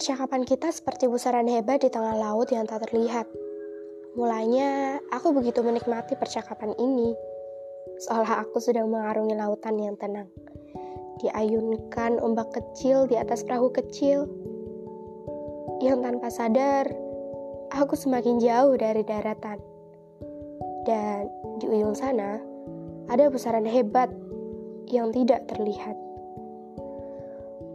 [0.00, 3.28] Percakapan kita seperti pusaran hebat di tengah laut yang tak terlihat.
[4.16, 7.12] Mulanya, aku begitu menikmati percakapan ini,
[8.08, 10.32] seolah aku sedang mengarungi lautan yang tenang.
[11.20, 14.24] Diayunkan ombak kecil di atas perahu kecil,
[15.84, 16.88] yang tanpa sadar,
[17.68, 19.60] aku semakin jauh dari daratan.
[20.88, 21.28] Dan
[21.60, 22.40] di ujung sana,
[23.12, 24.08] ada pusaran hebat
[24.88, 26.09] yang tidak terlihat.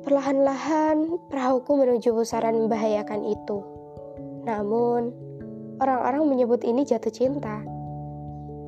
[0.05, 3.65] Perlahan-lahan perahuku menuju pusaran membahayakan itu.
[4.45, 5.09] Namun,
[5.81, 7.65] orang-orang menyebut ini jatuh cinta.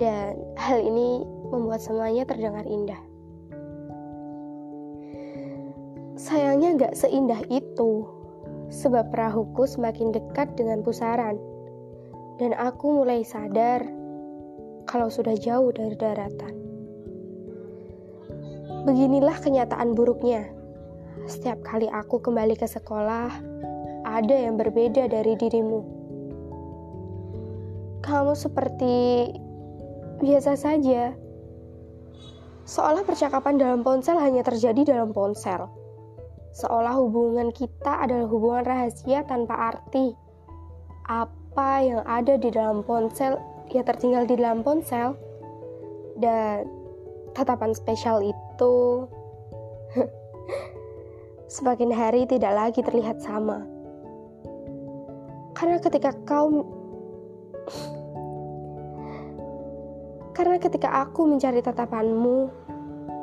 [0.01, 1.21] Dan hal ini
[1.53, 2.97] membuat semuanya terdengar indah.
[6.17, 8.09] Sayangnya gak seindah itu,
[8.73, 11.37] sebab perahuku semakin dekat dengan pusaran.
[12.41, 13.85] Dan aku mulai sadar
[14.89, 16.57] kalau sudah jauh dari daratan.
[18.89, 20.57] Beginilah kenyataan buruknya
[21.27, 23.27] setiap kali aku kembali ke sekolah,
[24.07, 25.83] ada yang berbeda dari dirimu.
[27.99, 29.27] Kamu seperti
[30.23, 31.11] biasa saja.
[32.63, 35.67] Seolah percakapan dalam ponsel hanya terjadi dalam ponsel.
[36.55, 40.15] Seolah hubungan kita adalah hubungan rahasia tanpa arti.
[41.07, 43.39] Apa yang ada di dalam ponsel
[43.71, 45.15] ya tertinggal di dalam ponsel.
[46.15, 46.67] Dan
[47.35, 49.05] tatapan spesial itu
[51.47, 53.63] semakin hari tidak lagi terlihat sama.
[55.55, 56.63] Karena ketika kau
[60.37, 62.45] Karena ketika aku mencari tatapanmu,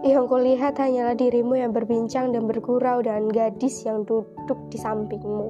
[0.02, 5.48] yang kulihat hanyalah dirimu yang berbincang dan bergurau dengan gadis yang duduk di sampingmu.